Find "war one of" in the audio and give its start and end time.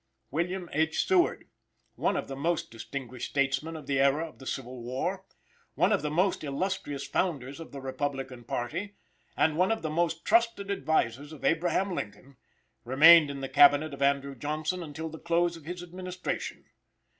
4.81-6.01